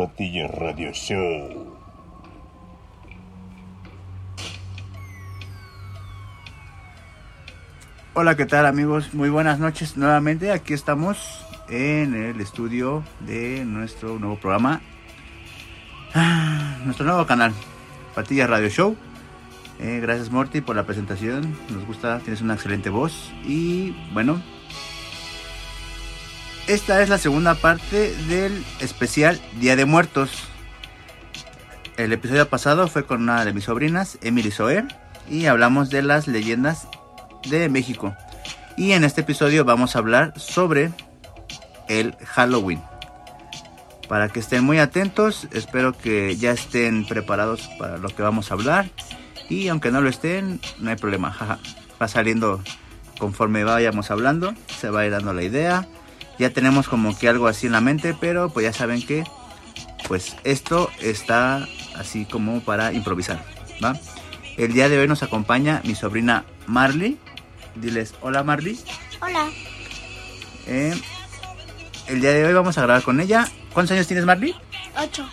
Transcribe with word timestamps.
Patilla 0.00 0.48
Radio 0.48 0.92
Show. 0.94 1.76
Hola, 8.14 8.34
¿qué 8.34 8.46
tal 8.46 8.64
amigos? 8.64 9.12
Muy 9.12 9.28
buenas 9.28 9.58
noches 9.58 9.98
nuevamente. 9.98 10.52
Aquí 10.52 10.72
estamos 10.72 11.44
en 11.68 12.14
el 12.14 12.40
estudio 12.40 13.04
de 13.26 13.66
nuestro 13.66 14.18
nuevo 14.18 14.36
programa, 14.36 14.80
Ah, 16.14 16.78
nuestro 16.86 17.04
nuevo 17.04 17.26
canal, 17.26 17.52
Patilla 18.14 18.46
Radio 18.46 18.70
Show. 18.70 18.96
Eh, 19.80 19.98
gracias 20.00 20.30
Morty 20.30 20.62
por 20.62 20.76
la 20.76 20.86
presentación. 20.86 21.54
Nos 21.68 21.84
gusta, 21.84 22.20
tienes 22.20 22.40
una 22.40 22.54
excelente 22.54 22.88
voz. 22.88 23.30
Y 23.44 23.94
bueno, 24.14 24.40
esta 26.70 27.02
es 27.02 27.08
la 27.08 27.18
segunda 27.18 27.56
parte 27.56 28.14
del 28.28 28.64
especial 28.78 29.40
Día 29.58 29.74
de 29.74 29.86
Muertos. 29.86 30.30
El 31.96 32.12
episodio 32.12 32.48
pasado 32.48 32.86
fue 32.86 33.04
con 33.04 33.22
una 33.22 33.44
de 33.44 33.52
mis 33.52 33.64
sobrinas, 33.64 34.18
Emily 34.22 34.52
Soer, 34.52 34.84
y 35.28 35.46
hablamos 35.46 35.90
de 35.90 36.02
las 36.02 36.28
leyendas 36.28 36.86
de 37.48 37.68
México. 37.68 38.14
Y 38.76 38.92
en 38.92 39.02
este 39.02 39.22
episodio 39.22 39.64
vamos 39.64 39.96
a 39.96 39.98
hablar 39.98 40.32
sobre 40.36 40.92
el 41.88 42.14
Halloween. 42.24 42.80
Para 44.08 44.28
que 44.28 44.38
estén 44.38 44.62
muy 44.62 44.78
atentos, 44.78 45.48
espero 45.50 45.98
que 45.98 46.36
ya 46.36 46.52
estén 46.52 47.04
preparados 47.04 47.68
para 47.80 47.98
lo 47.98 48.10
que 48.10 48.22
vamos 48.22 48.52
a 48.52 48.54
hablar. 48.54 48.88
Y 49.48 49.66
aunque 49.66 49.90
no 49.90 50.00
lo 50.00 50.08
estén, 50.08 50.60
no 50.78 50.90
hay 50.90 50.96
problema. 50.96 51.36
Va 52.00 52.06
saliendo 52.06 52.62
conforme 53.18 53.64
vayamos 53.64 54.12
hablando, 54.12 54.54
se 54.78 54.88
va 54.88 55.00
a 55.00 55.06
ir 55.06 55.10
dando 55.10 55.32
la 55.32 55.42
idea. 55.42 55.88
Ya 56.40 56.48
tenemos 56.48 56.88
como 56.88 57.18
que 57.18 57.28
algo 57.28 57.48
así 57.48 57.66
en 57.66 57.72
la 57.72 57.82
mente, 57.82 58.16
pero 58.18 58.48
pues 58.48 58.64
ya 58.64 58.72
saben 58.72 59.02
que 59.06 59.24
pues 60.08 60.36
esto 60.42 60.90
está 60.98 61.68
así 61.94 62.24
como 62.24 62.62
para 62.62 62.94
improvisar, 62.94 63.44
¿va? 63.84 63.94
El 64.56 64.72
día 64.72 64.88
de 64.88 64.98
hoy 64.98 65.06
nos 65.06 65.22
acompaña 65.22 65.82
mi 65.84 65.94
sobrina 65.94 66.46
Marley. 66.66 67.18
Diles, 67.74 68.14
hola 68.22 68.42
Marley. 68.42 68.80
Hola, 69.20 69.50
Eh, 70.66 70.98
el 72.06 72.22
día 72.22 72.30
de 72.30 72.46
hoy 72.46 72.54
vamos 72.54 72.78
a 72.78 72.82
grabar 72.84 73.02
con 73.02 73.20
ella. 73.20 73.46
¿Cuántos 73.74 73.92
años 73.92 74.06
tienes 74.06 74.24
Marley? 74.24 74.54
8. 74.96 75.28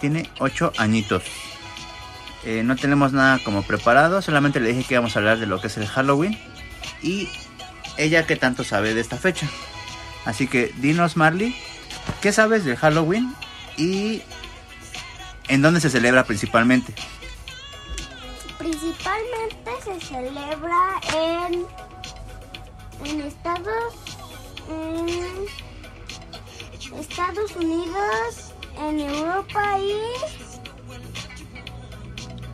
Tiene 0.00 0.30
8 0.38 0.74
añitos. 0.78 1.24
Eh, 2.44 2.62
no 2.62 2.76
tenemos 2.76 3.12
nada 3.12 3.40
como 3.40 3.62
preparado, 3.62 4.22
solamente 4.22 4.60
le 4.60 4.68
dije 4.68 4.86
que 4.86 4.94
íbamos 4.94 5.16
a 5.16 5.18
hablar 5.18 5.40
de 5.40 5.46
lo 5.46 5.60
que 5.60 5.66
es 5.66 5.76
el 5.76 5.88
Halloween. 5.88 6.38
Y 7.02 7.28
ella 7.96 8.28
que 8.28 8.36
tanto 8.36 8.62
sabe 8.62 8.94
de 8.94 9.00
esta 9.00 9.16
fecha. 9.16 9.48
Así 10.24 10.46
que 10.46 10.72
dinos 10.78 11.16
Marley, 11.16 11.54
¿qué 12.22 12.32
sabes 12.32 12.64
del 12.64 12.76
Halloween? 12.76 13.34
Y 13.76 14.22
en 15.48 15.62
dónde 15.62 15.80
se 15.80 15.90
celebra 15.90 16.24
principalmente. 16.24 16.94
Principalmente 18.58 19.70
se 19.84 20.00
celebra 20.00 21.00
en, 21.14 21.66
en 23.04 23.20
Estados, 23.20 23.94
en 24.70 25.46
Estados 26.98 27.56
Unidos, 27.56 28.52
en 28.78 29.00
Europa 29.00 29.78
y... 29.78 29.92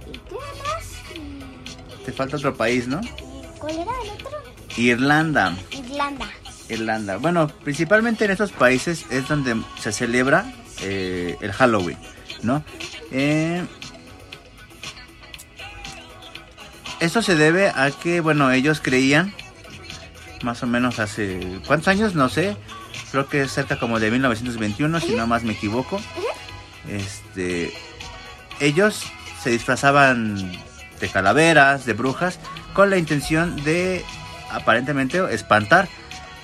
¿Y 0.08 0.18
qué 0.18 0.34
más? 0.34 2.04
Te 2.04 2.12
falta 2.12 2.36
otro 2.36 2.56
país, 2.56 2.88
¿no? 2.88 3.00
¿Y 3.02 3.10
¿Cuál 3.58 3.78
era 3.78 3.92
el 4.02 4.10
otro? 4.10 4.38
Irlanda. 4.76 5.56
Irlanda. 5.70 6.28
Irlanda. 6.70 7.16
Bueno, 7.16 7.48
principalmente 7.64 8.24
en 8.24 8.30
estos 8.30 8.52
países 8.52 9.04
es 9.10 9.28
donde 9.28 9.60
se 9.78 9.92
celebra 9.92 10.52
eh, 10.82 11.36
el 11.40 11.52
Halloween, 11.52 11.98
¿no? 12.42 12.64
Eh, 13.12 13.64
esto 17.00 17.22
se 17.22 17.34
debe 17.34 17.68
a 17.68 17.90
que, 17.90 18.20
bueno, 18.20 18.50
ellos 18.50 18.80
creían, 18.82 19.34
más 20.42 20.62
o 20.62 20.66
menos 20.66 20.98
hace, 20.98 21.60
¿cuántos 21.66 21.88
años? 21.88 22.14
No 22.14 22.28
sé, 22.28 22.56
creo 23.10 23.28
que 23.28 23.42
es 23.42 23.52
cerca 23.52 23.78
como 23.78 24.00
de 24.00 24.10
1921, 24.10 25.00
si 25.00 25.14
no 25.14 25.26
más 25.26 25.42
me 25.42 25.52
equivoco. 25.52 26.00
Este, 26.88 27.72
ellos 28.60 29.04
se 29.42 29.50
disfrazaban 29.50 30.52
de 31.00 31.08
calaveras, 31.08 31.86
de 31.86 31.94
brujas, 31.94 32.38
con 32.74 32.90
la 32.90 32.98
intención 32.98 33.56
de, 33.64 34.04
aparentemente, 34.50 35.22
espantar 35.34 35.88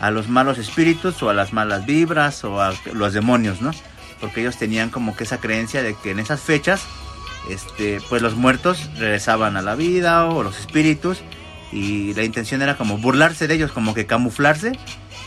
a 0.01 0.11
los 0.11 0.29
malos 0.29 0.59
espíritus 0.59 1.23
o 1.23 1.31
a 1.31 1.35
las 1.35 1.53
malas 1.53 1.87
vibras 1.87 2.45
o 2.45 2.61
a 2.61 2.75
los 2.93 3.13
demonios, 3.13 3.61
¿no? 3.61 3.73
Porque 4.21 4.41
ellos 4.41 4.57
tenían 4.57 4.91
como 4.91 5.17
que 5.17 5.25
esa 5.25 5.39
creencia 5.39 5.83
de 5.83 5.95
que 5.95 6.11
en 6.11 6.19
esas 6.19 6.41
fechas, 6.41 6.83
este, 7.51 8.01
pues 8.09 8.23
los 8.23 8.35
muertos 8.35 8.91
regresaban 8.99 9.57
a 9.57 9.63
la 9.63 9.75
vida 9.75 10.27
o 10.27 10.43
los 10.43 10.59
espíritus 10.59 11.23
y 11.73 12.15
la 12.15 12.25
intención 12.25 12.63
era 12.63 12.77
como 12.77 12.99
burlarse 12.99 13.49
de 13.49 13.55
ellos, 13.55 13.73
como 13.73 13.95
que 13.95 14.07
camuflarse 14.07 14.73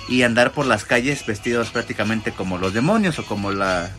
y 0.07 0.23
andar 0.23 0.51
por 0.51 0.65
las 0.65 0.85
calles 0.85 1.25
vestidos 1.25 1.69
prácticamente 1.69 2.31
como 2.31 2.57
los 2.57 2.73
demonios 2.73 3.19
o 3.19 3.25
como 3.25 3.51
la, 3.51 3.91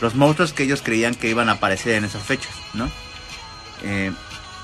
los 0.00 0.14
monstruos 0.14 0.52
que 0.52 0.64
ellos 0.64 0.82
creían 0.82 1.14
que 1.14 1.28
iban 1.28 1.48
a 1.48 1.52
aparecer 1.52 1.94
en 1.94 2.04
esas 2.04 2.22
fechas, 2.22 2.54
¿no? 2.74 2.90
Eh, 3.82 4.12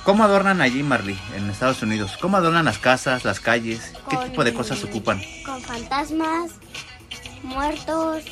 ¿Cómo 0.04 0.24
adornan 0.24 0.60
allí, 0.60 0.82
Marley, 0.82 1.18
en 1.34 1.48
Estados 1.48 1.82
Unidos? 1.82 2.16
¿Cómo 2.20 2.36
adornan 2.36 2.66
las 2.66 2.78
casas, 2.78 3.24
las 3.24 3.40
calles? 3.40 3.92
¿Qué 4.10 4.16
Con- 4.16 4.28
tipo 4.30 4.44
de 4.44 4.52
cosas 4.52 4.84
ocupan? 4.84 5.20
Con 5.46 5.60
fantasmas, 5.62 6.50
muertos, 7.42 8.22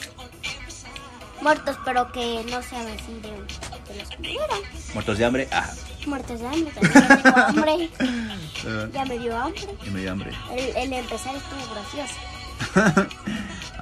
muertos 1.41 1.77
pero 1.85 2.13
que 2.13 2.45
no 2.51 2.63
sean 2.63 2.87
así 2.89 3.15
de, 3.23 3.31
de 3.93 3.99
los 4.01 4.09
que 4.11 4.17
murieron. 4.19 4.59
¿Muertos 4.93 5.19
de 5.19 5.25
hambre? 5.25 5.49
Ah, 5.51 5.71
Muertos 6.07 6.41
de 6.41 6.47
hambre, 6.47 6.73
también 6.75 6.93
ya 6.93 7.15
me 7.15 7.19
dio 7.19 7.37
hambre. 7.47 8.91
Ya 8.93 9.05
me 9.07 9.19
dio 9.19 9.39
hambre. 9.39 9.69
y 9.87 9.91
me 9.91 10.01
dio 10.01 10.13
hambre. 10.13 10.33
El, 10.55 10.77
el 10.77 10.93
empezar 10.93 11.35
estuvo 11.35 11.75
gracioso. 11.75 13.09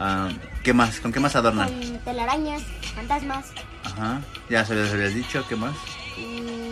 Ah, 0.03 0.31
¿Qué 0.65 0.72
más? 0.72 0.99
¿Con 1.01 1.12
qué 1.12 1.21
más 1.21 1.37
adornan? 1.37 1.69
Con 1.69 1.99
telarañas, 1.99 2.62
fantasmas, 2.95 3.45
Ajá, 3.84 4.22
ya 4.49 4.65
se 4.65 4.75
les 4.75 4.91
habías 4.91 5.12
dicho, 5.15 5.45
¿qué 5.47 5.57
más? 5.57 5.75
mm, 6.17 6.69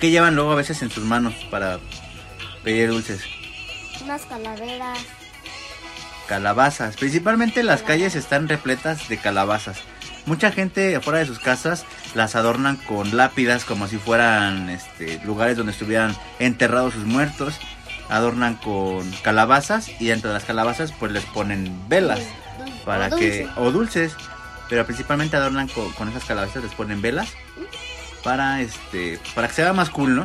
¿Qué 0.00 0.10
llevan 0.10 0.34
luego 0.34 0.52
a 0.52 0.56
veces 0.56 0.80
en 0.80 0.90
sus 0.90 1.04
manos 1.04 1.34
para 1.50 1.78
pedir 2.64 2.88
dulces? 2.88 3.22
unas 4.02 4.22
calaveras. 4.22 4.98
Calabazas. 6.26 6.96
Principalmente 6.96 7.62
las 7.62 7.82
calles 7.82 8.14
están 8.14 8.48
repletas 8.48 9.08
de 9.08 9.18
calabazas. 9.18 9.78
Mucha 10.24 10.52
gente 10.52 10.96
afuera 10.96 11.18
de 11.18 11.26
sus 11.26 11.38
casas 11.38 11.84
las 12.14 12.34
adornan 12.34 12.76
con 12.76 13.14
lápidas 13.16 13.66
como 13.66 13.88
si 13.88 13.98
fueran 13.98 14.70
este, 14.70 15.20
lugares 15.24 15.58
donde 15.58 15.72
estuvieran 15.72 16.16
enterrados 16.38 16.94
sus 16.94 17.04
muertos. 17.04 17.58
Adornan 18.08 18.54
con 18.56 19.10
calabazas 19.22 19.90
y 20.00 20.06
dentro 20.06 20.30
de 20.30 20.34
las 20.34 20.44
calabazas 20.44 20.92
pues 20.92 21.12
les 21.12 21.24
ponen 21.26 21.88
velas 21.88 22.20
para 22.84 23.08
o 23.08 23.16
que 23.18 23.42
dulce. 23.42 23.60
o 23.60 23.70
dulces, 23.70 24.16
pero 24.68 24.86
principalmente 24.86 25.36
adornan 25.36 25.68
con, 25.68 25.92
con 25.92 26.08
esas 26.08 26.24
calabazas 26.24 26.62
les 26.62 26.72
ponen 26.72 27.02
velas 27.02 27.28
para 28.22 28.60
este 28.60 29.18
para 29.34 29.48
que 29.48 29.54
se 29.54 29.62
vea 29.62 29.72
más 29.72 29.90
cool, 29.90 30.16
¿no? 30.16 30.24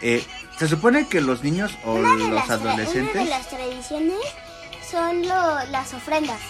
Eh, 0.00 0.24
se 0.58 0.68
supone 0.68 1.06
que 1.08 1.20
los 1.20 1.42
niños 1.42 1.72
o 1.84 1.94
Una 1.94 2.14
los 2.16 2.30
las 2.30 2.48
tra- 2.48 2.60
una 2.60 2.70
adolescentes 2.72 3.24
de 3.24 3.30
las 3.30 3.48
tradiciones 3.48 4.18
son 4.90 5.22
lo- 5.26 5.64
las 5.70 5.92
ofrendas. 5.94 6.40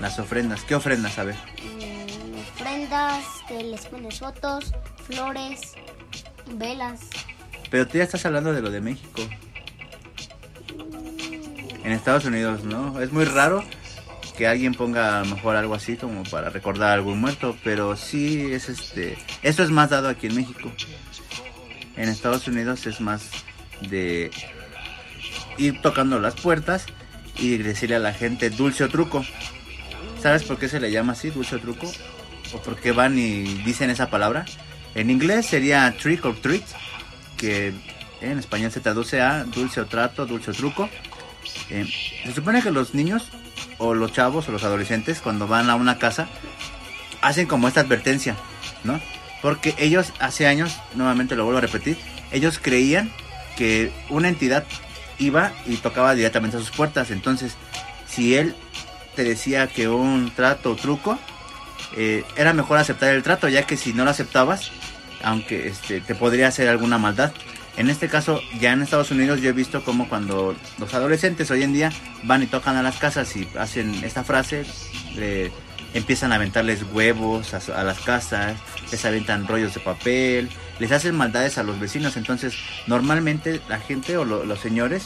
las 0.00 0.18
ofrendas, 0.18 0.62
¿qué 0.64 0.74
ofrendas? 0.74 1.18
A 1.18 1.24
ver. 1.24 1.36
Mm, 1.36 2.38
ofrendas 2.56 3.24
que 3.48 3.62
les 3.62 3.86
pones 3.86 4.18
fotos, 4.18 4.72
flores, 5.06 5.60
velas. 6.54 7.00
Pero 7.70 7.86
tú 7.86 7.98
ya 7.98 8.04
estás 8.04 8.24
hablando 8.26 8.52
de 8.52 8.62
lo 8.62 8.70
de 8.70 8.80
México. 8.80 9.22
En 11.84 11.92
Estados 11.92 12.24
Unidos, 12.24 12.64
¿no? 12.64 13.00
Es 13.00 13.12
muy 13.12 13.24
raro 13.24 13.64
que 14.40 14.46
alguien 14.46 14.72
ponga 14.72 15.22
mejor 15.24 15.54
algo 15.54 15.74
así 15.74 15.96
como 15.96 16.22
para 16.22 16.48
recordar 16.48 16.92
a 16.92 16.94
algún 16.94 17.20
muerto, 17.20 17.58
pero 17.62 17.94
sí 17.94 18.50
es 18.50 18.70
este, 18.70 19.18
esto 19.42 19.62
es 19.62 19.68
más 19.68 19.90
dado 19.90 20.08
aquí 20.08 20.28
en 20.28 20.34
México. 20.34 20.72
En 21.94 22.08
Estados 22.08 22.48
Unidos 22.48 22.86
es 22.86 23.02
más 23.02 23.28
de 23.90 24.30
ir 25.58 25.82
tocando 25.82 26.18
las 26.18 26.36
puertas 26.36 26.86
y 27.36 27.58
decirle 27.58 27.96
a 27.96 27.98
la 27.98 28.14
gente 28.14 28.48
dulce 28.48 28.84
o 28.84 28.88
truco. 28.88 29.22
¿Sabes 30.22 30.44
por 30.44 30.58
qué 30.58 30.70
se 30.70 30.80
le 30.80 30.90
llama 30.90 31.12
así, 31.12 31.28
dulce 31.28 31.56
o 31.56 31.60
truco? 31.60 31.92
¿O 32.54 32.62
por 32.62 32.76
qué 32.76 32.92
van 32.92 33.18
y 33.18 33.42
dicen 33.42 33.90
esa 33.90 34.08
palabra? 34.08 34.46
En 34.94 35.10
inglés 35.10 35.44
sería 35.44 35.94
trick 36.00 36.24
or 36.24 36.40
treat, 36.40 36.64
que 37.36 37.74
en 38.22 38.38
español 38.38 38.72
se 38.72 38.80
traduce 38.80 39.20
a 39.20 39.44
dulce 39.44 39.82
o 39.82 39.86
trato, 39.86 40.24
dulce 40.24 40.52
o 40.52 40.54
truco. 40.54 40.88
Eh, 41.68 41.86
se 42.24 42.32
supone 42.32 42.62
que 42.62 42.70
los 42.70 42.94
niños 42.94 43.28
o 43.80 43.94
los 43.94 44.12
chavos 44.12 44.48
o 44.48 44.52
los 44.52 44.62
adolescentes 44.62 45.20
cuando 45.20 45.48
van 45.48 45.68
a 45.70 45.74
una 45.74 45.98
casa 45.98 46.28
hacen 47.22 47.46
como 47.46 47.66
esta 47.66 47.80
advertencia, 47.80 48.36
¿no? 48.84 49.00
Porque 49.42 49.74
ellos 49.78 50.12
hace 50.20 50.46
años, 50.46 50.78
nuevamente 50.94 51.34
lo 51.34 51.44
vuelvo 51.44 51.58
a 51.58 51.62
repetir, 51.62 51.98
ellos 52.30 52.60
creían 52.62 53.10
que 53.56 53.90
una 54.10 54.28
entidad 54.28 54.64
iba 55.18 55.52
y 55.66 55.76
tocaba 55.76 56.14
directamente 56.14 56.56
a 56.56 56.60
sus 56.60 56.70
puertas. 56.70 57.10
Entonces, 57.10 57.56
si 58.06 58.36
él 58.36 58.54
te 59.16 59.24
decía 59.24 59.66
que 59.66 59.88
un 59.88 60.30
trato 60.30 60.72
o 60.72 60.76
truco, 60.76 61.18
eh, 61.96 62.24
era 62.36 62.52
mejor 62.52 62.78
aceptar 62.78 63.14
el 63.14 63.22
trato, 63.22 63.48
ya 63.48 63.66
que 63.66 63.76
si 63.76 63.92
no 63.92 64.04
lo 64.04 64.10
aceptabas, 64.10 64.70
aunque 65.22 65.68
este, 65.68 66.00
te 66.00 66.14
podría 66.14 66.48
hacer 66.48 66.68
alguna 66.68 66.98
maldad. 66.98 67.32
En 67.76 67.88
este 67.88 68.08
caso, 68.08 68.40
ya 68.60 68.72
en 68.72 68.82
Estados 68.82 69.10
Unidos 69.10 69.40
yo 69.40 69.48
he 69.48 69.52
visto 69.52 69.82
como 69.84 70.08
cuando 70.08 70.54
los 70.78 70.92
adolescentes 70.94 71.50
hoy 71.50 71.62
en 71.62 71.72
día 71.72 71.90
van 72.24 72.42
y 72.42 72.46
tocan 72.46 72.76
a 72.76 72.82
las 72.82 72.96
casas 72.98 73.34
y 73.36 73.48
hacen 73.58 73.94
esta 74.04 74.22
frase, 74.24 74.66
le 75.14 75.50
empiezan 75.94 76.32
a 76.32 76.34
aventarles 76.36 76.84
huevos 76.92 77.54
a, 77.54 77.82
las 77.84 78.00
casas, 78.00 78.56
les 78.90 79.04
aventan 79.04 79.46
rollos 79.48 79.72
de 79.74 79.80
papel, 79.80 80.50
les 80.78 80.92
hacen 80.92 81.14
maldades 81.16 81.58
a 81.58 81.62
los 81.62 81.80
vecinos. 81.80 82.16
Entonces, 82.16 82.54
normalmente 82.86 83.60
la 83.68 83.78
gente 83.80 84.16
o 84.18 84.24
lo- 84.24 84.44
los 84.44 84.60
señores, 84.60 85.04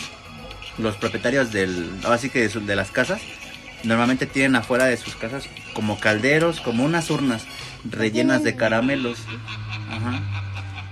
los 0.78 0.96
propietarios 0.96 1.52
del, 1.52 1.90
ahora 2.02 2.18
sí 2.18 2.28
que 2.28 2.40
de, 2.40 2.48
su- 2.50 2.64
de 2.66 2.76
las 2.76 2.90
casas, 2.90 3.20
normalmente 3.84 4.26
tienen 4.26 4.56
afuera 4.56 4.86
de 4.86 4.96
sus 4.96 5.14
casas 5.14 5.48
como 5.74 6.00
calderos, 6.00 6.60
como 6.60 6.84
unas 6.84 7.08
urnas 7.10 7.44
rellenas 7.88 8.42
de 8.42 8.56
caramelos. 8.56 9.18
Ajá. 9.90 10.33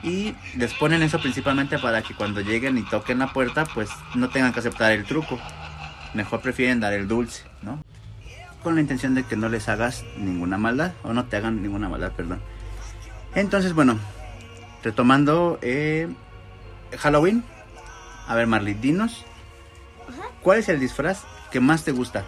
Y 0.02 0.34
les 0.56 0.74
ponen 0.74 1.02
eso 1.02 1.20
principalmente 1.20 1.78
para 1.78 2.02
que 2.02 2.14
cuando 2.14 2.40
lleguen 2.40 2.76
y 2.76 2.82
toquen 2.82 3.20
la 3.20 3.32
puerta, 3.32 3.64
pues 3.64 3.88
no 4.14 4.28
tengan 4.30 4.52
que 4.52 4.58
aceptar 4.58 4.92
el 4.92 5.04
truco. 5.04 5.38
Mejor 6.14 6.40
prefieren 6.40 6.80
dar 6.80 6.92
el 6.92 7.06
dulce, 7.06 7.44
¿no? 7.62 7.82
Con 8.62 8.74
la 8.74 8.80
intención 8.80 9.14
de 9.14 9.24
que 9.24 9.36
no 9.36 9.48
les 9.48 9.68
hagas 9.68 10.04
ninguna 10.16 10.58
maldad, 10.58 10.92
o 11.02 11.12
no 11.12 11.24
te 11.24 11.36
hagan 11.36 11.62
ninguna 11.62 11.88
maldad, 11.88 12.12
perdón. 12.12 12.40
Entonces, 13.34 13.72
bueno, 13.72 13.98
retomando 14.82 15.58
eh, 15.62 16.08
Halloween. 16.98 17.44
A 18.26 18.34
ver, 18.34 18.46
Marley, 18.46 18.74
dinos. 18.74 19.24
¿Cuál 20.42 20.58
es 20.58 20.68
el 20.68 20.80
disfraz 20.80 21.22
que 21.50 21.60
más 21.60 21.84
te 21.84 21.92
gusta? 21.92 22.24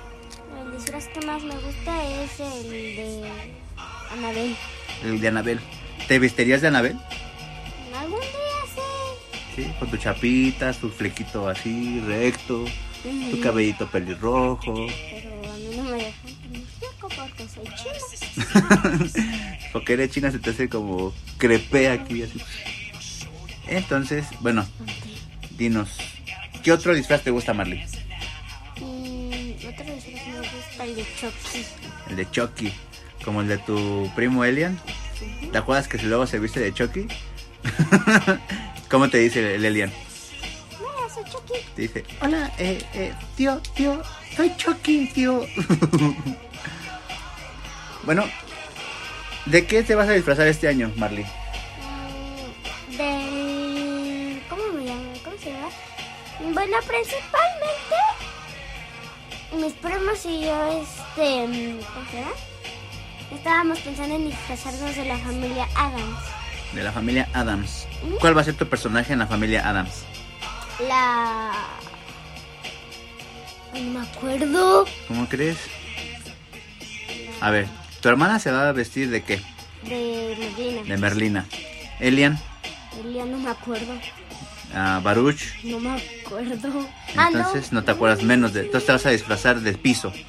El 0.65 0.73
disfraz 0.77 1.09
que 1.09 1.27
más 1.27 1.43
me 1.43 1.55
gusta 1.55 2.05
es 2.05 2.41
el 2.41 2.71
de 2.71 3.31
Anabel. 4.13 4.57
El 5.03 5.21
de 5.21 5.29
Anabel. 5.29 5.61
¿Te 6.09 6.19
vestirías 6.19 6.61
de 6.61 6.69
Anabel? 6.69 6.99
Sí, 9.55 9.73
con 9.79 9.91
tu 9.91 9.97
chapitas, 9.97 10.79
tu 10.79 10.89
flequito 10.91 11.49
así, 11.49 12.01
recto, 12.01 12.65
tu 13.31 13.41
cabellito 13.41 13.87
pelirrojo. 13.89 14.87
Pero 14.87 15.53
a 15.53 15.57
mí 15.57 15.77
no 15.77 15.85
me 15.85 15.93
dejan 15.93 16.35
porque 17.17 17.47
soy 17.49 17.65
china. 17.65 19.13
Porque 19.73 19.93
eres 19.95 20.11
china 20.11 20.31
se 20.31 20.39
te 20.39 20.51
hace 20.51 20.69
como 20.69 21.13
crepé 21.39 21.89
aquí 21.91 22.23
así. 22.23 22.41
Entonces, 23.67 24.27
bueno, 24.41 24.67
dinos, 25.57 25.97
¿qué 26.63 26.73
otro 26.73 26.95
disfraz 26.95 27.23
te 27.23 27.31
gusta, 27.31 27.55
Marley? 27.55 27.85
Y 28.77 29.67
otro 29.67 29.85
disfraz 29.95 30.27
me 30.29 30.39
gusta 30.39 30.85
el 30.85 30.97
de 30.97 31.05
Chucky. 31.17 31.67
El 32.11 32.17
de 32.17 32.31
Chucky, 32.31 32.73
como 33.25 33.41
el 33.41 33.49
de 33.49 33.59
tu 33.59 34.11
primo 34.15 34.45
Elian. 34.45 34.79
¿Te 35.51 35.59
acuerdas 35.59 35.89
que 35.89 35.99
si 35.99 36.07
luego 36.07 36.27
se 36.27 36.39
viste 36.39 36.61
de 36.61 36.73
Chucky? 36.73 37.07
¿Cómo 38.95 39.11
te 39.11 39.19
dice 39.19 39.57
el? 39.57 39.67
Hola, 39.67 39.91
soy 41.13 41.25
Chucky. 41.25 41.55
Te 41.75 41.83
dice, 41.83 42.05
hola, 42.21 42.53
eh, 42.59 42.81
eh, 42.95 43.13
tío, 43.37 43.61
tío, 43.75 44.01
soy 44.37 44.57
Chucky, 44.57 45.09
tío. 45.09 45.45
bueno, 48.05 48.23
¿de 49.47 49.67
qué 49.67 49.83
te 49.83 49.97
vas 49.97 50.09
a 50.09 50.13
disfrazar 50.13 50.47
este 50.47 50.69
año, 50.69 50.93
Marley? 50.95 51.27
Mm, 52.89 52.97
Del... 52.97 54.41
¿Cómo 54.49 54.63
me 54.75 54.85
llama? 54.85 55.13
¿Cómo 55.25 55.39
se 55.39 55.51
llama? 55.51 55.71
Bueno, 56.53 56.77
principalmente 56.87 57.97
mis 59.55 59.73
primos 59.73 60.25
y 60.25 60.43
yo, 60.43 60.85
este... 60.85 61.49
¿Cómo 61.93 62.11
se 62.13 62.19
llama? 62.19 62.33
Estábamos 63.33 63.81
pensando 63.81 64.15
en 64.15 64.27
disfrazarnos 64.27 64.95
de 64.95 65.05
la 65.05 65.19
familia 65.19 65.67
Adams. 65.75 66.44
De 66.75 66.83
la 66.83 66.93
familia 66.93 67.29
Adams. 67.33 67.87
¿Cuál 68.21 68.37
va 68.37 68.41
a 68.41 68.45
ser 68.45 68.55
tu 68.55 68.67
personaje 68.67 69.13
en 69.13 69.21
la 69.21 69.27
familia 69.27 69.69
Adams? 69.69 70.05
La... 70.89 71.53
No 73.73 73.81
me 74.01 74.07
acuerdo. 74.07 74.85
¿Cómo 75.09 75.29
crees? 75.29 75.57
A 77.41 77.51
ver, 77.51 77.67
¿tu 78.01 78.09
hermana 78.09 78.39
se 78.39 78.51
va 78.51 78.69
a 78.69 78.73
vestir 78.73 79.11
de 79.11 79.23
qué? 79.23 79.41
De 79.85 80.37
Medina. 80.39 80.83
De 80.83 80.97
Merlina. 80.97 81.47
Elian, 82.01 82.39
Elia, 83.05 83.25
no 83.25 83.39
me 83.39 83.51
acuerdo. 83.51 83.93
ah, 84.75 85.01
Baruch. 85.03 85.41
No 85.65 85.79
me 85.79 85.91
acuerdo. 86.25 86.89
Ah, 87.17 87.31
no. 87.31 87.39
Entonces 87.39 87.73
no 87.73 87.85
te 87.85 87.91
acuerdas 87.93 88.23
menos 88.23 88.53
de... 88.53 88.63
Entonces 88.63 88.87
te 88.87 88.93
vas 88.93 89.07
a 89.07 89.11
disfrazar 89.11 89.61
de 89.61 89.73
piso. 89.75 90.13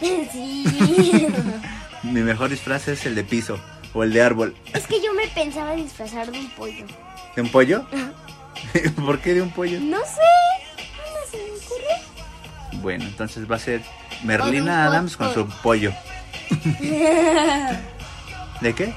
Sí. 0.00 1.26
Mi 2.02 2.22
mejor 2.22 2.48
disfraz 2.48 2.88
es 2.88 3.04
el 3.04 3.14
de 3.14 3.22
piso 3.22 3.60
o 3.94 4.02
el 4.02 4.12
de 4.12 4.22
árbol. 4.22 4.56
es 4.72 4.86
que 4.86 5.00
yo 5.02 5.12
me 5.14 5.26
pensaba 5.28 5.74
disfrazar 5.74 6.30
de 6.30 6.38
un 6.38 6.50
pollo. 6.50 6.86
¿De 7.34 7.42
un 7.42 7.48
pollo? 7.48 7.84
¿Por 9.04 9.18
qué 9.20 9.34
de 9.34 9.42
un 9.42 9.50
pollo? 9.50 9.80
No 9.80 9.98
sé. 9.98 10.20
No 10.96 11.30
se 11.30 11.36
me 11.38 11.50
ocurre. 11.56 12.80
Bueno, 12.80 13.04
entonces 13.04 13.50
va 13.50 13.56
a 13.56 13.60
ser 13.60 13.82
Merlina 14.24 14.86
Adams 14.86 15.16
con 15.16 15.32
su 15.34 15.48
pollo. 15.62 15.92
¿De 18.60 18.74
qué? 18.74 18.92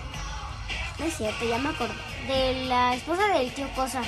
No 1.00 1.06
es 1.06 1.18
cierto, 1.18 1.45
ya 1.48 1.57
me 1.57 1.69
acordé. 1.69 1.94
De 2.28 2.66
la 2.66 2.95
esposa 2.95 3.28
del 3.28 3.51
tío 3.51 3.68
Cosa. 3.75 4.01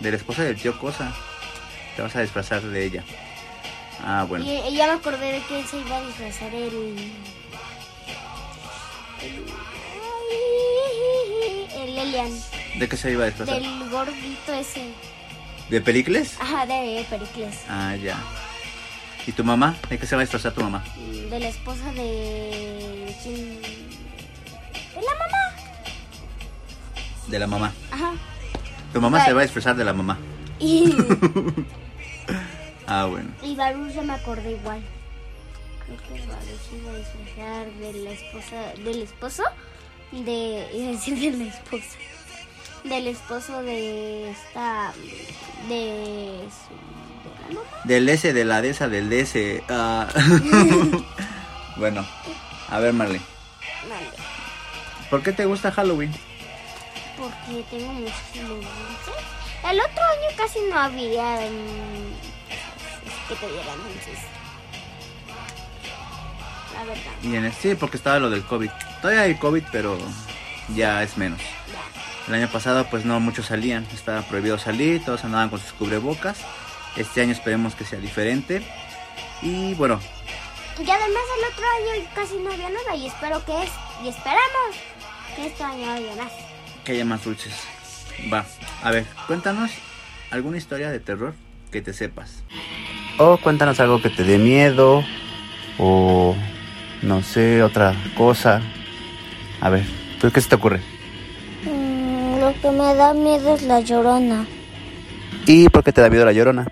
De 0.00 0.10
la 0.10 0.16
esposa 0.16 0.42
del 0.44 0.56
tío 0.60 0.78
Cosa. 0.78 1.12
Te 1.96 2.02
vas 2.02 2.14
a 2.16 2.20
disfrazar 2.20 2.62
de 2.62 2.84
ella. 2.84 3.04
Ah, 4.04 4.24
bueno. 4.28 4.44
Y 4.44 4.74
ya 4.74 4.86
me 4.86 4.92
acordé 4.92 5.32
de 5.32 5.40
que 5.42 5.60
él 5.60 5.66
se 5.66 5.78
iba 5.78 5.96
a 5.96 6.06
disfrazar 6.06 6.54
el. 6.54 7.12
El, 9.22 9.44
Elian. 12.02 12.30
¿De 12.78 12.88
qué 12.88 12.96
se 12.96 13.10
iba 13.12 13.24
a 13.24 13.26
disfrazar? 13.26 13.60
Del 13.60 13.88
gordito 13.90 14.52
ese. 14.52 14.92
¿De 15.68 15.80
Pericles? 15.80 16.36
Ajá, 16.40 16.66
de 16.66 17.04
Pericles. 17.08 17.60
Ah, 17.68 17.94
ya. 17.96 18.18
¿Y 19.26 19.32
tu 19.32 19.44
mamá? 19.44 19.76
¿De 19.88 19.98
qué 19.98 20.06
se 20.06 20.16
va 20.16 20.22
a 20.22 20.24
disfrazar 20.24 20.52
tu 20.52 20.62
mamá? 20.62 20.82
De 21.30 21.38
la 21.38 21.48
esposa 21.48 21.92
de. 21.92 23.14
¿quién? 23.22 23.60
De 23.60 25.02
la 25.02 25.12
mamá. 25.12 25.56
De 27.28 27.38
la 27.38 27.46
mamá. 27.46 27.72
Ajá. 27.92 28.12
Tu 28.92 29.00
mamá 29.00 29.24
se 29.24 29.32
va 29.32 29.40
a 29.40 29.44
disfrazar 29.44 29.76
de 29.76 29.84
la 29.84 29.92
mamá. 29.92 30.18
Y, 30.58 30.92
Ah, 32.86 33.06
bueno. 33.06 33.30
y 33.42 33.54
Baruch 33.54 33.92
ya 33.92 34.02
me 34.02 34.14
acordé 34.14 34.52
igual. 34.52 34.82
Creo 35.86 35.96
que 35.98 36.26
Baruch 36.26 36.72
iba 36.76 36.90
a 36.90 36.96
disfrazar 36.96 37.70
de 37.78 37.92
la 38.02 38.10
esposa. 38.10 38.72
¿Del 38.84 39.02
esposo? 39.02 39.42
De. 40.12 40.66
A 40.88 40.90
decir 40.92 41.18
de 41.18 41.44
la 41.44 41.50
esposa. 41.52 41.96
Del 42.84 43.06
esposo 43.08 43.62
de 43.62 44.30
esta. 44.30 44.92
De. 45.68 46.40
su- 46.50 47.28
de 47.28 47.54
la 47.54 47.60
mamá. 47.60 47.80
Del 47.84 48.08
S, 48.08 48.32
de 48.32 48.44
la 48.44 48.62
de 48.62 48.70
esa, 48.70 48.88
del 48.88 49.08
de 49.10 49.20
ese. 49.20 49.62
ah. 49.68 50.08
bueno. 51.76 52.06
A 52.68 52.78
ver, 52.78 52.92
Marley. 52.92 53.20
Vale. 53.88 54.06
¿Por 55.10 55.22
qué 55.22 55.32
te 55.32 55.44
gusta 55.44 55.72
Halloween? 55.72 56.12
Porque 57.18 57.64
tengo 57.70 57.92
muchísimos 57.92 58.48
dulces. 58.48 59.24
El 59.68 59.78
otro 59.80 60.02
año 60.04 60.36
casi 60.36 60.58
no 60.70 60.78
había 60.78 61.40
mm, 61.50 63.28
que 63.28 63.34
te 63.34 63.46
dieran 63.52 63.76
dulces. 63.82 64.18
La 66.74 66.84
verdad. 66.84 67.12
Y 67.22 67.34
en 67.36 67.44
el, 67.44 67.52
sí, 67.52 67.74
porque 67.74 67.96
estaba 67.96 68.18
lo 68.20 68.30
del 68.30 68.42
COVID. 68.44 68.70
Todavía 69.00 69.22
hay 69.22 69.34
COVID, 69.34 69.64
pero 69.72 69.98
ya 70.74 71.02
es 71.02 71.16
menos. 71.16 71.40
El 72.28 72.34
año 72.34 72.48
pasado 72.48 72.86
pues 72.90 73.04
no 73.04 73.18
muchos 73.18 73.46
salían, 73.46 73.86
estaba 73.92 74.22
prohibido 74.22 74.58
salir, 74.58 75.04
todos 75.04 75.24
andaban 75.24 75.48
con 75.48 75.58
sus 75.58 75.72
cubrebocas. 75.72 76.38
Este 76.96 77.22
año 77.22 77.32
esperemos 77.32 77.74
que 77.74 77.84
sea 77.84 77.98
diferente. 77.98 78.62
Y 79.42 79.74
bueno, 79.74 79.98
Y 80.78 80.82
además 80.82 81.22
el 81.38 81.52
otro 81.52 81.66
año 81.66 82.06
casi 82.14 82.36
no 82.36 82.52
había 82.52 82.68
nada 82.68 82.94
y 82.96 83.06
espero 83.06 83.44
que 83.44 83.62
es, 83.64 83.70
y 84.04 84.08
esperamos 84.08 84.76
que 85.36 85.46
este 85.46 85.62
año 85.62 85.90
haya 85.90 86.14
más. 86.16 86.32
Que 86.84 86.92
haya 86.92 87.04
más 87.04 87.24
dulces. 87.24 87.54
Va, 88.32 88.44
a 88.82 88.90
ver, 88.90 89.06
cuéntanos 89.26 89.70
alguna 90.30 90.58
historia 90.58 90.90
de 90.90 91.00
terror 91.00 91.34
que 91.72 91.80
te 91.80 91.92
sepas. 91.92 92.42
O 93.18 93.38
cuéntanos 93.38 93.80
algo 93.80 94.00
que 94.00 94.10
te 94.10 94.24
dé 94.24 94.38
miedo. 94.38 95.04
O 95.78 96.36
no 97.02 97.22
sé, 97.22 97.62
otra 97.62 97.94
cosa. 98.16 98.62
A 99.60 99.68
ver, 99.70 99.84
¿tú 100.20 100.30
qué 100.30 100.40
se 100.40 100.48
te 100.48 100.54
ocurre? 100.54 100.80
Mm, 101.64 102.40
lo 102.40 102.54
que 102.60 102.70
me 102.70 102.94
da 102.94 103.12
miedo 103.12 103.54
es 103.54 103.62
la 103.62 103.80
llorona. 103.80 104.46
¿Y 105.46 105.68
por 105.68 105.84
qué 105.84 105.92
te 105.92 106.00
da 106.00 106.08
miedo 106.10 106.24
la 106.24 106.32
llorona? 106.32 106.66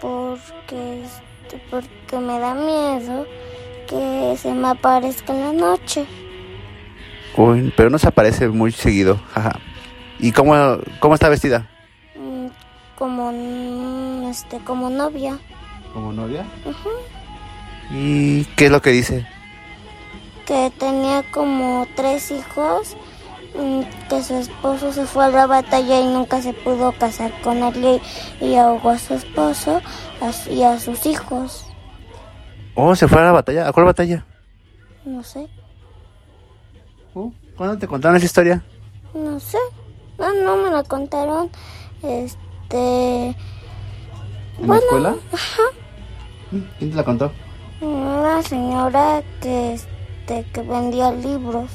Porque, 0.00 1.02
este, 1.04 1.60
porque 1.70 2.18
me 2.18 2.38
da 2.38 2.54
miedo 2.54 3.26
que 3.88 4.36
se 4.38 4.52
me 4.52 4.68
aparezca 4.68 5.32
en 5.32 5.40
la 5.40 5.52
noche. 5.52 6.04
Uy, 7.36 7.72
pero 7.76 7.90
no 7.90 7.98
se 7.98 8.08
aparece 8.08 8.48
muy 8.48 8.72
seguido. 8.72 9.20
Jaja. 9.34 9.58
¿Y 10.18 10.32
cómo, 10.32 10.78
cómo 11.00 11.14
está 11.14 11.28
vestida? 11.28 11.68
Mm, 12.16 12.46
Como, 12.96 13.30
mm, 13.32 14.28
este, 14.30 14.58
como 14.60 14.88
novia. 14.90 15.38
¿Como 15.92 16.12
novia? 16.12 16.44
Ujú. 16.64 16.88
¿Y 17.92 18.44
qué 18.56 18.66
es 18.66 18.70
lo 18.72 18.82
que 18.82 18.90
dice? 18.90 19.26
Que 20.46 20.70
tenía 20.78 21.22
como 21.32 21.86
tres 21.96 22.30
hijos. 22.30 22.96
mm, 23.58 23.82
Que 24.08 24.22
su 24.22 24.34
esposo 24.36 24.92
se 24.92 25.04
fue 25.06 25.24
a 25.24 25.28
la 25.28 25.46
batalla 25.46 26.00
y 26.00 26.04
nunca 26.06 26.40
se 26.40 26.52
pudo 26.52 26.92
casar 26.92 27.32
con 27.42 27.62
él 27.62 28.00
y, 28.40 28.44
y 28.46 28.56
ahogó 28.56 28.90
a 28.90 28.98
su 28.98 29.14
esposo 29.14 29.80
y 30.50 30.62
a 30.62 30.78
sus 30.78 31.04
hijos. 31.06 31.66
Oh, 32.74 32.94
se 32.94 33.08
fue 33.08 33.20
a 33.20 33.24
la 33.24 33.32
batalla. 33.32 33.68
¿A 33.68 33.72
cuál 33.72 33.86
batalla? 33.86 34.24
No 35.04 35.22
sé, 35.22 35.48
Uh, 37.14 37.32
¿Cuándo 37.56 37.78
te 37.78 37.86
contaron 37.86 38.16
esa 38.18 38.26
historia? 38.26 38.62
no 39.14 39.40
sé. 39.40 39.56
No, 40.18 40.32
no 40.34 40.56
me 40.58 40.70
lo 40.70 40.84
contaron. 40.84 41.50
Este. 42.02 43.28
¿En 43.28 43.36
Bueno, 44.58 44.74
la 44.74 44.76
escuela? 44.78 45.16
¿Quién 46.78 46.90
te 46.90 46.96
la 46.96 47.04
contó? 47.04 47.32
Una 47.80 48.42
señora 48.42 49.22
que, 49.40 49.78
este, 50.26 50.44
que 50.52 50.62
vendía 50.62 51.12
libros. 51.12 51.70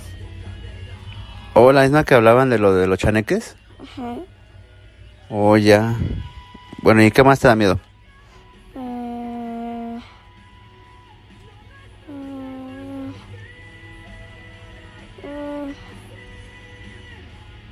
Oh, 1.54 1.72
la 1.72 1.84
misma 1.84 2.04
que 2.04 2.16
hablaban 2.16 2.50
de 2.50 2.60
lo 2.60 2.74
de 2.74 2.88
los 2.88 3.00
chaneques. 3.00 3.56
Ujú. 3.80 4.26
Oh, 5.30 5.58
ya. 5.58 5.96
Bueno, 6.82 7.02
¿y 7.04 7.12
qué 7.12 7.24
más 7.24 7.40
te 7.40 7.48
da 7.48 7.56
miedo? 7.56 7.80
Mm. 8.76 9.98
Mm. 12.10 13.14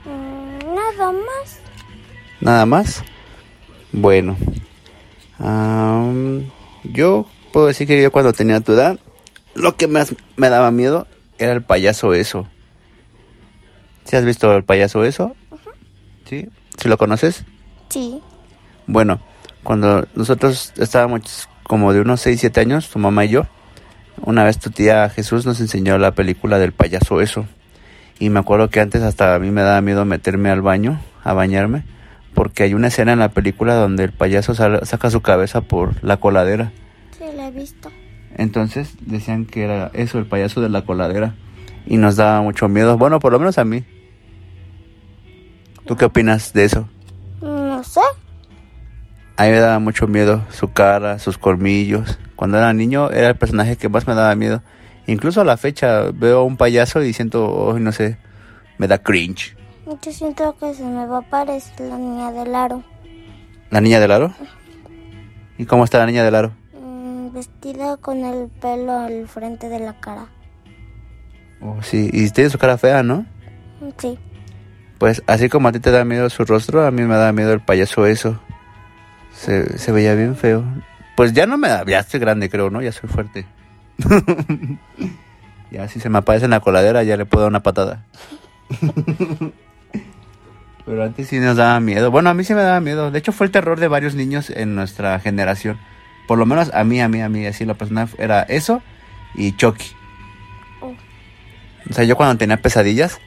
Mm. 0.06 0.76
Nada 0.76 1.12
más. 1.12 1.60
¿Nada 2.40 2.66
más? 2.66 3.04
Bueno. 3.92 4.38
am, 5.40 6.50
yo 6.84 7.26
puedo 7.52 7.68
decir 7.68 7.88
que 7.88 8.02
yo 8.02 8.12
cuando 8.12 8.32
tenía 8.34 8.62
tu 8.62 8.74
edad, 8.74 9.00
lo 9.56 9.76
que 9.76 9.88
más 9.88 10.16
me 10.38 10.50
daba 10.50 10.72
miedo 10.72 11.08
era 11.38 11.54
el 11.54 11.62
payaso 11.62 12.14
eso. 12.14 12.48
¿Sí 14.06 14.16
has 14.16 14.26
visto 14.26 14.56
el 14.56 14.64
payaso 14.64 15.04
eso? 15.04 15.36
¿Sí? 16.26 16.50
¿Sí 16.78 16.88
lo 16.88 16.98
conoces? 16.98 17.46
Sí. 17.90 18.22
Bueno, 18.88 19.20
cuando 19.64 20.08
nosotros 20.16 20.74
estábamos 20.78 21.48
como 21.64 21.94
de 21.94 22.02
unos 22.02 22.22
6, 22.22 22.40
7 22.40 22.60
años, 22.62 22.90
tu 22.90 23.00
mamá 23.00 23.26
y 23.26 23.30
yo, 23.30 23.44
una 24.22 24.44
vez 24.44 24.58
tu 24.60 24.72
tía 24.72 25.10
Jesús 25.10 25.46
nos 25.46 25.60
enseñó 25.62 25.98
la 25.98 26.12
película 26.12 26.58
del 26.60 26.72
payaso 26.72 27.22
eso. 27.22 27.46
Y 28.20 28.30
me 28.30 28.40
acuerdo 28.40 28.70
que 28.70 28.80
antes 28.80 29.02
hasta 29.02 29.36
a 29.36 29.40
mí 29.40 29.52
me 29.52 29.62
daba 29.62 29.82
miedo 29.82 30.04
meterme 30.06 30.50
al 30.50 30.62
baño, 30.62 31.00
a 31.24 31.34
bañarme, 31.34 31.84
porque 32.34 32.64
hay 32.64 32.74
una 32.74 32.88
escena 32.88 33.14
en 33.14 33.20
la 33.20 33.30
película 33.30 33.76
donde 33.76 34.06
el 34.06 34.12
payaso 34.12 34.56
saca 34.56 35.10
su 35.10 35.22
cabeza 35.22 35.62
por 35.62 36.04
la 36.04 36.18
coladera. 36.18 36.72
Sí, 37.18 37.26
la 37.36 37.48
he 37.48 37.52
visto. 37.52 37.92
Entonces 38.40 38.94
decían 39.02 39.46
que 39.46 39.66
era 39.66 39.92
eso, 39.94 40.18
el 40.18 40.26
payaso 40.26 40.62
de 40.62 40.70
la 40.70 40.86
coladera. 40.86 41.36
Y 41.86 41.98
nos 41.98 42.16
daba 42.16 42.42
mucho 42.42 42.70
miedo. 42.70 42.98
Bueno, 42.98 43.20
por 43.20 43.34
lo 43.34 43.40
menos 43.40 43.58
a 43.58 43.66
mí. 43.66 43.84
¿Tú 45.86 45.98
qué 45.98 46.06
opinas 46.06 46.54
de 46.54 46.64
eso? 46.64 46.88
No 47.42 47.84
sé. 47.84 48.00
A 49.36 49.44
mí 49.44 49.50
me 49.50 49.58
daba 49.58 49.80
mucho 49.80 50.08
miedo 50.08 50.42
su 50.52 50.72
cara, 50.72 51.20
sus 51.20 51.38
colmillos. 51.38 52.18
Cuando 52.38 52.58
era 52.58 52.72
niño 52.72 53.12
era 53.12 53.28
el 53.28 53.36
personaje 53.36 53.76
que 53.76 53.90
más 53.90 54.08
me 54.08 54.16
daba 54.16 54.34
miedo. 54.36 54.64
Incluso 55.06 55.42
a 55.42 55.44
la 55.44 55.58
fecha 55.58 56.04
veo 56.14 56.40
a 56.40 56.44
un 56.44 56.56
payaso 56.56 57.04
y 57.04 57.12
siento, 57.12 57.46
oh, 57.46 57.78
no 57.78 57.92
sé, 57.92 58.20
me 58.78 58.88
da 58.88 59.00
cringe. 59.00 59.58
Yo 59.86 60.14
siento 60.14 60.56
que 60.58 60.74
se 60.74 60.84
me 60.86 61.06
va 61.06 61.18
a 61.18 61.20
aparecer 61.20 61.90
la 61.90 61.98
niña 61.98 62.32
del 62.32 62.56
aro. 62.56 62.84
¿La 63.70 63.82
niña 63.82 64.00
del 64.00 64.12
aro? 64.12 64.34
¿Y 65.58 65.66
cómo 65.66 65.84
está 65.84 65.98
la 65.98 66.06
niña 66.06 66.24
del 66.24 66.36
aro? 66.36 66.54
Vestida 67.34 67.98
con 67.98 68.24
el 68.26 68.50
pelo 68.50 68.98
al 68.98 69.28
frente 69.28 69.70
de 69.70 69.80
la 69.80 70.00
cara. 70.00 70.28
Oh, 71.62 71.82
sí, 71.82 72.10
y 72.12 72.30
tiene 72.30 72.50
su 72.50 72.58
cara 72.58 72.78
fea, 72.78 73.04
¿no? 73.04 73.26
Sí. 73.98 74.18
Pues 74.98 75.24
así 75.28 75.50
como 75.50 75.68
a 75.68 75.72
ti 75.72 75.80
te 75.80 75.92
da 75.92 76.04
miedo 76.06 76.30
su 76.30 76.46
rostro, 76.46 76.86
a 76.86 76.92
mí 76.92 77.04
me 77.04 77.16
da 77.16 77.32
miedo 77.32 77.54
el 77.54 77.62
payaso 77.62 78.06
eso. 78.06 78.40
Se, 79.34 79.78
se 79.78 79.92
veía 79.92 80.16
bien 80.16 80.36
feo. 80.36 80.64
Pues 81.16 81.34
ya 81.34 81.46
no 81.46 81.58
me 81.58 81.70
da, 81.70 81.86
ya 81.86 82.00
estoy 82.00 82.20
grande 82.20 82.50
creo, 82.50 82.70
¿no? 82.70 82.82
Ya 82.82 82.92
soy 82.92 83.10
fuerte. 83.10 83.46
ya 85.72 85.88
si 85.88 86.00
se 86.00 86.10
me 86.10 86.20
aparece 86.20 86.46
en 86.46 86.52
la 86.52 86.62
coladera 86.62 87.04
ya 87.04 87.18
le 87.18 87.26
puedo 87.26 87.44
dar 87.44 87.50
una 87.50 87.64
patada. 87.64 88.06
Pero 90.86 91.04
antes 91.04 91.28
sí 91.28 91.40
nos 91.40 91.58
daba 91.58 91.80
miedo. 91.80 92.10
Bueno, 92.10 92.30
a 92.30 92.34
mí 92.34 92.44
sí 92.44 92.54
me 92.54 92.64
daba 92.64 92.80
miedo. 92.80 93.12
De 93.12 93.20
hecho 93.20 93.32
fue 93.32 93.46
el 93.46 93.52
terror 93.52 93.80
de 93.80 93.88
varios 93.88 94.16
niños 94.16 94.50
en 94.50 94.76
nuestra 94.76 95.20
generación. 95.20 95.78
Por 96.30 96.38
lo 96.38 96.46
menos 96.46 96.70
a 96.76 96.84
mí, 96.84 97.02
a 97.02 97.08
mí, 97.08 97.24
a 97.24 97.28
mí, 97.28 97.48
así 97.48 97.66
la 97.66 97.74
persona 97.74 98.08
era 98.20 98.44
eso 98.44 98.84
y 99.34 99.54
Chucky. 99.54 99.88
Oh. 100.80 100.94
O 101.90 101.94
sea, 101.94 102.04
yo 102.04 102.16
cuando 102.16 102.38
tenía 102.38 102.62
pesadillas, 102.62 103.20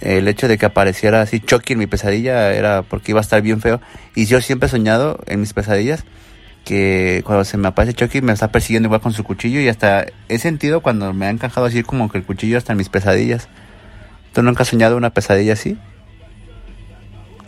el 0.00 0.28
hecho 0.28 0.46
de 0.46 0.56
que 0.56 0.64
apareciera 0.64 1.22
así 1.22 1.40
Chucky 1.40 1.72
en 1.72 1.80
mi 1.80 1.88
pesadilla 1.88 2.52
era 2.52 2.82
porque 2.82 3.10
iba 3.10 3.18
a 3.18 3.22
estar 3.22 3.42
bien 3.42 3.60
feo. 3.60 3.80
Y 4.14 4.26
yo 4.26 4.40
siempre 4.40 4.68
he 4.68 4.70
soñado 4.70 5.18
en 5.26 5.40
mis 5.40 5.54
pesadillas 5.54 6.04
que 6.64 7.24
cuando 7.26 7.44
se 7.44 7.56
me 7.56 7.66
aparece 7.66 7.94
Chucky 7.94 8.20
me 8.20 8.32
está 8.32 8.52
persiguiendo 8.52 8.86
igual 8.86 9.00
con 9.00 9.12
su 9.12 9.24
cuchillo 9.24 9.60
y 9.60 9.68
hasta 9.68 10.06
he 10.28 10.38
sentido 10.38 10.82
cuando 10.82 11.12
me 11.12 11.26
ha 11.26 11.30
encajado 11.30 11.66
así 11.66 11.82
como 11.82 12.08
que 12.08 12.18
el 12.18 12.24
cuchillo 12.24 12.58
hasta 12.58 12.74
en 12.74 12.78
mis 12.78 12.88
pesadillas. 12.88 13.48
¿Tú 14.32 14.44
nunca 14.44 14.62
has 14.62 14.68
soñado 14.68 14.96
una 14.96 15.10
pesadilla 15.10 15.54
así? 15.54 15.76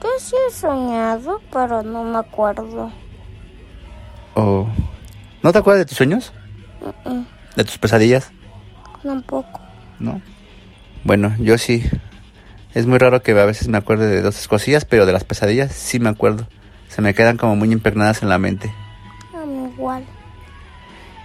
Yo 0.03 0.09
sí 0.19 0.35
he 0.49 0.53
soñado, 0.53 1.41
pero 1.53 1.85
no 1.85 2.03
me 2.03 2.19
acuerdo. 2.19 2.91
¿O 4.35 4.67
no 5.49 5.53
te 5.53 5.61
acuerdas 5.61 5.81
de 5.81 5.87
tus 5.87 5.97
sueños? 5.97 6.35
Mm, 7.07 7.23
¿De 7.57 7.65
tus 7.65 7.79
pesadillas? 7.79 8.31
Tampoco. 9.03 9.61
¿No? 9.99 10.21
Bueno, 11.05 11.35
yo 11.39 11.57
sí. 11.57 11.83
Es 12.75 12.87
muy 12.87 12.99
raro 12.99 13.23
que 13.23 13.31
a 13.31 13.47
veces 13.47 13.67
me 13.69 13.79
acuerde 13.79 14.09
de 14.09 14.21
dos 14.21 14.47
cosillas, 14.47 14.85
pero 14.85 15.07
de 15.07 15.13
las 15.13 15.25
pesadillas 15.25 15.73
sí 15.73 16.01
me 16.01 16.11
acuerdo. 16.11 16.47
Se 16.89 17.01
me 17.01 17.15
quedan 17.15 17.39
como 17.39 17.57
muy 17.57 17.73
impregnadas 17.73 18.23
en 18.23 18.29
la 18.29 18.37
mente. 18.37 18.71
A 19.35 19.47
mí 19.47 19.71
igual. 19.73 20.05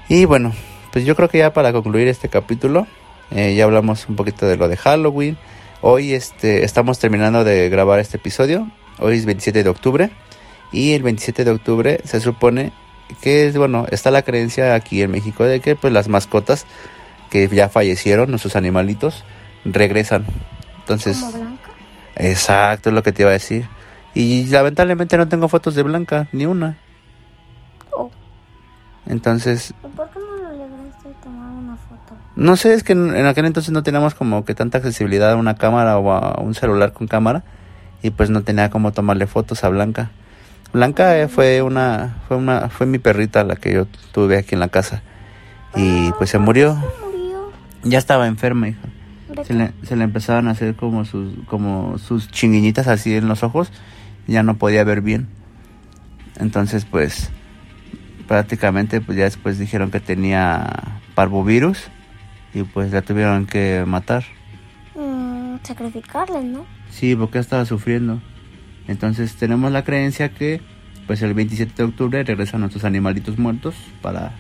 Y 0.08 0.24
bueno, 0.24 0.54
pues 0.94 1.04
yo 1.04 1.18
creo 1.18 1.28
que 1.28 1.40
ya 1.40 1.52
para 1.52 1.74
concluir 1.74 2.08
este 2.08 2.30
capítulo, 2.30 2.88
eh, 3.32 3.56
ya 3.56 3.66
hablamos 3.66 4.08
un 4.08 4.16
poquito 4.16 4.46
de 4.46 4.56
lo 4.56 4.70
de 4.70 4.78
Halloween. 4.78 5.38
Hoy 5.82 6.14
este, 6.14 6.64
estamos 6.64 6.98
terminando 6.98 7.44
de 7.44 7.68
grabar 7.68 8.00
este 8.00 8.16
episodio. 8.16 8.72
Hoy 9.00 9.18
es 9.18 9.26
27 9.26 9.64
de 9.64 9.70
octubre. 9.70 10.12
Y 10.72 10.94
el 10.94 11.04
27 11.04 11.44
de 11.44 11.52
octubre 11.52 12.00
se 12.06 12.22
supone 12.22 12.72
que 13.22 13.48
es, 13.48 13.58
bueno, 13.58 13.86
está 13.90 14.12
la 14.12 14.22
creencia 14.22 14.76
aquí 14.76 15.02
en 15.02 15.12
México 15.12 15.44
de 15.44 15.60
que 15.60 15.76
pues 15.76 15.92
las 15.94 16.08
mascotas 16.08 16.66
que 17.30 17.48
ya 17.48 17.70
fallecieron, 17.70 18.30
nuestros 18.30 18.56
animalitos, 18.56 19.24
regresan. 19.66 20.26
Entonces, 20.80 21.20
Como 21.20 21.32
Blanca. 21.32 21.70
exacto 22.16 22.90
es 22.90 22.96
lo 22.96 23.04
que 23.04 23.12
te 23.12 23.24
iba 23.24 23.30
a 23.30 23.34
decir. 23.34 23.68
Y 24.14 24.46
lamentablemente 24.46 25.18
no 25.18 25.28
tengo 25.28 25.48
fotos 25.48 25.74
de 25.76 25.84
Blanca, 25.84 26.28
ni 26.32 26.46
una. 26.46 26.78
Oh. 27.92 28.12
Entonces, 29.08 29.74
¿Y 29.84 29.88
por 29.96 30.10
qué 30.12 30.20
no 30.20 30.36
lo 30.36 30.50
lograste 30.68 31.10
tomar 31.24 31.52
una 31.52 31.76
foto? 31.76 32.16
No 32.36 32.56
sé, 32.56 32.74
es 32.74 32.84
que 32.84 32.94
en, 32.94 33.16
en 33.16 33.26
aquel 33.26 33.46
entonces 33.46 33.72
no 33.72 33.82
teníamos 33.84 34.14
como 34.14 34.46
que 34.46 34.54
tanta 34.54 34.78
accesibilidad 34.78 35.32
a 35.32 35.36
una 35.36 35.56
cámara 35.56 35.98
o 35.98 36.12
a 36.12 36.40
un 36.42 36.54
celular 36.54 36.94
con 36.94 37.08
cámara 37.08 37.44
y 38.04 38.12
pues 38.12 38.30
no 38.30 38.44
tenía 38.44 38.70
como 38.70 38.92
tomarle 38.92 39.26
fotos 39.28 39.64
a 39.64 39.70
Blanca. 39.70 40.12
Blanca 40.74 41.20
eh, 41.20 41.28
fue 41.28 41.62
una 41.62 42.24
fue 42.28 42.36
una 42.36 42.68
fue 42.70 42.88
mi 42.88 42.98
perrita 42.98 43.44
la 43.44 43.56
que 43.56 43.72
yo 43.74 43.86
tuve 44.12 44.38
aquí 44.38 44.56
en 44.56 44.60
la 44.60 44.70
casa 44.70 45.04
y 45.76 46.12
pues 46.14 46.32
se 46.32 46.40
murió. 46.40 46.78
Ya 47.84 48.00
estaba 48.00 48.28
enferma, 48.28 48.70
hija. 48.70 48.82
¿De 49.30 49.46
Se 49.46 49.54
le, 49.54 49.72
se 49.84 49.96
le 49.96 50.04
empezaban 50.04 50.48
a 50.48 50.52
hacer 50.52 50.76
como 50.76 51.06
sus 51.06 51.34
como 51.48 52.00
sus 52.00 52.28
chinguiñitas 52.30 52.88
así 52.88 53.16
en 53.16 53.28
los 53.28 53.44
ojos, 53.44 53.72
ya 54.26 54.42
no 54.42 54.58
podía 54.58 54.84
ver 54.84 55.02
bien. 55.02 55.28
Entonces, 56.40 56.86
pues 56.86 57.30
prácticamente 58.28 59.00
pues 59.00 59.16
ya 59.16 59.26
después 59.26 59.60
dijeron 59.60 59.92
que 59.92 60.00
tenía 60.00 61.02
parvovirus 61.14 61.90
y 62.54 62.64
pues 62.64 62.92
la 62.92 63.04
tuvieron 63.04 63.46
que 63.46 63.84
matar. 63.86 64.24
Mm, 64.96 65.58
¿no? 66.52 66.66
Sí, 66.90 67.16
porque 67.16 67.38
estaba 67.38 67.66
sufriendo. 67.66 68.22
Entonces 68.88 69.36
tenemos 69.36 69.72
la 69.72 69.84
creencia 69.84 70.30
que 70.30 70.62
pues 71.08 71.22
el 71.22 71.34
27 71.34 71.74
de 71.76 71.84
octubre 71.84 72.24
regresan 72.24 72.62
nuestros 72.62 72.86
animalitos 72.86 73.38
muertos 73.38 73.76
para 74.02 74.32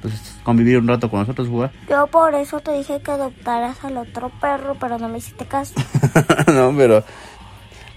pues 0.00 0.38
convivir 0.44 0.78
un 0.78 0.88
rato 0.88 1.10
con 1.10 1.20
nosotros, 1.20 1.48
jugar. 1.48 1.72
Yo 1.88 2.06
por 2.06 2.34
eso 2.34 2.60
te 2.60 2.72
dije 2.72 3.00
que 3.00 3.10
adoptaras 3.10 3.84
al 3.84 3.96
otro 3.98 4.30
perro, 4.40 4.76
pero 4.80 4.98
no 4.98 5.08
me 5.08 5.18
hiciste 5.18 5.46
caso. 5.46 5.74
no, 6.52 6.74
pero 6.76 7.04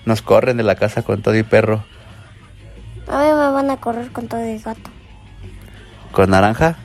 nos 0.06 0.22
corren 0.22 0.58
de 0.58 0.63
la 0.63 0.75
casa 0.75 1.03
con 1.03 1.22
todo 1.22 1.36
y 1.36 1.44
perro. 1.44 1.84
A 3.08 3.20
mí 3.20 3.25
me 3.25 3.51
van 3.51 3.70
a 3.70 3.77
correr 3.77 4.12
con 4.12 4.27
todo 4.27 4.46
y 4.46 4.58
gato. 4.60 4.89
¿Con 6.12 6.30
naranja? 6.30 6.77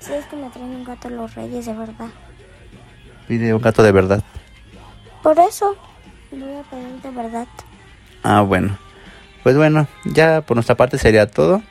Si 0.00 0.12
es 0.12 0.24
que 0.26 0.36
me 0.36 0.48
traen 0.50 0.70
un 0.70 0.84
gato 0.84 1.08
los 1.10 1.34
reyes, 1.34 1.66
de 1.66 1.74
verdad. 1.74 2.08
Pide 3.28 3.54
un 3.54 3.60
gato 3.60 3.82
de 3.82 3.92
verdad. 3.92 4.22
Por 5.22 5.38
eso, 5.38 5.76
voy 6.36 6.54
a 6.56 6.62
pedir 6.62 7.02
de 7.02 7.10
verdad. 7.10 7.46
Ah, 8.22 8.40
bueno. 8.42 8.78
Pues 9.42 9.56
bueno, 9.56 9.88
ya 10.04 10.42
por 10.42 10.56
nuestra 10.56 10.76
parte 10.76 10.98
sería 10.98 11.26
todo. 11.26 11.62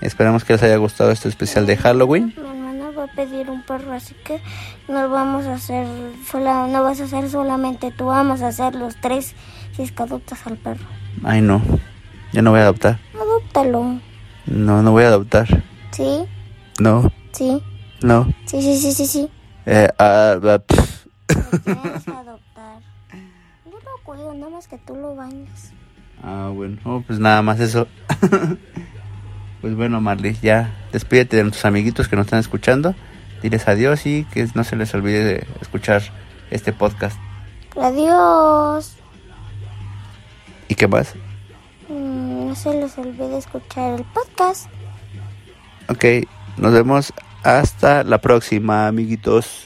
Esperamos 0.00 0.44
que 0.44 0.52
les 0.52 0.62
haya 0.62 0.76
gustado 0.76 1.10
este 1.10 1.28
especial 1.28 1.64
de 1.66 1.76
Halloween. 1.76 2.34
Mi 2.36 2.42
hermana 2.42 2.90
va 2.90 3.04
a 3.04 3.06
pedir 3.06 3.48
un 3.48 3.62
perro, 3.62 3.92
así 3.92 4.14
que 4.24 4.42
no 4.88 5.08
vamos 5.08 5.46
a 5.46 5.54
hacer 5.54 5.86
sola, 6.30 6.66
no 6.66 6.82
vas 6.82 7.00
a 7.00 7.04
hacer 7.04 7.30
solamente 7.30 7.90
tú, 7.92 8.06
vamos 8.06 8.42
a 8.42 8.48
hacer 8.48 8.74
los 8.74 8.96
tres 8.96 9.34
si 9.74 9.82
es 9.82 9.92
que 9.92 10.02
adoptas 10.02 10.46
al 10.46 10.58
perro. 10.58 10.84
Ay, 11.24 11.40
no. 11.40 11.62
Yo 12.32 12.42
no 12.42 12.50
voy 12.50 12.60
a 12.60 12.64
adoptar. 12.64 12.98
Adóptalo. 13.14 13.98
No, 14.44 14.82
no 14.82 14.92
voy 14.92 15.04
a 15.04 15.08
adoptar. 15.08 15.46
¿Sí? 15.92 16.24
No, 16.78 17.10
¿Sí? 17.32 17.62
no. 18.02 18.26
Sí, 18.44 18.60
sí, 18.60 18.76
sí, 18.76 18.92
sí, 18.92 19.06
sí. 19.06 19.30
Eh, 19.64 19.88
ah, 19.98 20.36
ah, 20.42 20.58
pff. 20.58 21.06
Lo 21.66 21.72
adoptar. 22.18 22.55
Nada 24.14 24.50
más 24.50 24.68
que 24.68 24.78
tú 24.78 24.94
lo 24.94 25.16
bañas. 25.16 25.72
Ah, 26.22 26.50
bueno. 26.54 26.78
Oh, 26.84 27.02
pues 27.06 27.18
nada 27.18 27.42
más 27.42 27.60
eso. 27.60 27.88
pues 29.60 29.74
bueno, 29.74 30.00
Marley, 30.00 30.36
ya 30.40 30.74
despídete 30.92 31.36
de 31.36 31.42
nuestros 31.42 31.64
amiguitos 31.64 32.08
que 32.08 32.16
nos 32.16 32.26
están 32.26 32.40
escuchando. 32.40 32.94
Diles 33.42 33.66
adiós 33.68 34.06
y 34.06 34.24
que 34.24 34.46
no 34.54 34.64
se 34.64 34.76
les 34.76 34.94
olvide 34.94 35.24
de 35.24 35.46
escuchar 35.60 36.02
este 36.50 36.72
podcast. 36.72 37.18
Adiós. 37.76 38.96
¿Y 40.68 40.74
qué 40.74 40.88
más? 40.88 41.14
Mm, 41.88 42.48
no 42.48 42.54
se 42.54 42.72
les 42.80 42.96
olvide 42.98 43.38
escuchar 43.38 44.00
el 44.00 44.04
podcast. 44.04 44.68
Ok, 45.88 46.04
nos 46.56 46.72
vemos 46.72 47.12
hasta 47.42 48.02
la 48.02 48.20
próxima, 48.20 48.88
amiguitos. 48.88 49.65